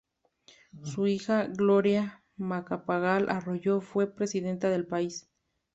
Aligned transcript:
Su 0.81 1.05
hija, 1.05 1.45
Gloria 1.45 2.23
Macapagal 2.35 3.29
Arroyo, 3.29 3.81
fue 3.81 4.07
presidenta 4.11 4.67
del 4.69 4.87
país. 4.87 5.29